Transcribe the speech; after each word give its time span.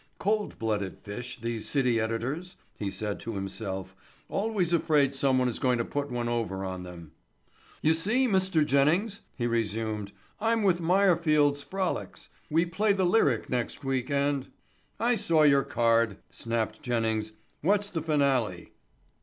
Cold 0.17 0.57
blooded 0.57 0.97
fish, 0.97 1.37
these 1.39 1.69
city 1.69 1.99
editors, 1.99 2.55
he 2.79 2.89
said 2.89 3.19
to 3.19 3.35
himself, 3.35 3.95
always 4.29 4.73
afraid 4.73 5.13
someone 5.13 5.47
is 5.47 5.59
going 5.59 5.77
to 5.77 5.85
put 5.85 6.09
one 6.09 6.27
over 6.27 6.65
on 6.65 6.81
them. 6.81 7.11
"You 7.83 7.93
see, 7.93 8.27
Mr. 8.27 8.65
Jennings," 8.65 9.21
he 9.35 9.45
resumed, 9.45 10.11
"I'm 10.39 10.63
with 10.63 10.81
Meyerfields' 10.81 11.61
Frolics. 11.63 12.29
We 12.49 12.65
play 12.65 12.93
the 12.93 13.05
Lyric 13.05 13.47
next 13.47 13.83
week 13.83 14.09
and—— 14.09 14.47
"I 14.99 15.13
saw 15.13 15.43
your 15.43 15.61
card," 15.63 16.17
snapped 16.31 16.81
Jennings. 16.81 17.33
"What's 17.61 17.91
the 17.91 18.01
finale?" 18.01 18.71